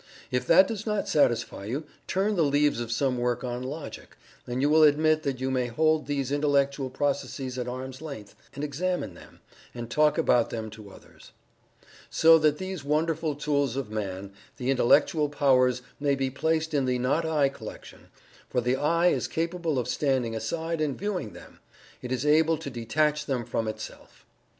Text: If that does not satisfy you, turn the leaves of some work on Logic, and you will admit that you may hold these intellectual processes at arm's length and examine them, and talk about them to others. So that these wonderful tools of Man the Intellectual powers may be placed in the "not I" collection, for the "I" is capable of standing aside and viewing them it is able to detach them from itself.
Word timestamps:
If 0.31 0.47
that 0.47 0.67
does 0.67 0.87
not 0.87 1.07
satisfy 1.07 1.65
you, 1.65 1.83
turn 2.07 2.35
the 2.35 2.41
leaves 2.41 2.79
of 2.81 2.91
some 2.91 3.19
work 3.19 3.43
on 3.43 3.61
Logic, 3.61 4.17
and 4.47 4.59
you 4.59 4.67
will 4.67 4.81
admit 4.81 5.21
that 5.21 5.39
you 5.39 5.51
may 5.51 5.67
hold 5.67 6.07
these 6.07 6.31
intellectual 6.31 6.89
processes 6.89 7.55
at 7.59 7.67
arm's 7.67 8.01
length 8.01 8.33
and 8.55 8.63
examine 8.63 9.13
them, 9.13 9.41
and 9.75 9.91
talk 9.91 10.17
about 10.17 10.49
them 10.49 10.71
to 10.71 10.89
others. 10.89 11.33
So 12.09 12.39
that 12.39 12.57
these 12.57 12.83
wonderful 12.83 13.35
tools 13.35 13.75
of 13.75 13.91
Man 13.91 14.33
the 14.57 14.71
Intellectual 14.71 15.29
powers 15.29 15.83
may 15.99 16.15
be 16.15 16.31
placed 16.31 16.73
in 16.73 16.85
the 16.85 16.97
"not 16.97 17.23
I" 17.23 17.47
collection, 17.47 18.07
for 18.49 18.59
the 18.59 18.77
"I" 18.77 19.09
is 19.09 19.27
capable 19.27 19.77
of 19.77 19.87
standing 19.87 20.35
aside 20.35 20.81
and 20.81 20.97
viewing 20.97 21.33
them 21.33 21.59
it 22.01 22.11
is 22.11 22.25
able 22.25 22.57
to 22.57 22.71
detach 22.71 23.27
them 23.27 23.45
from 23.45 23.67
itself. 23.67 24.25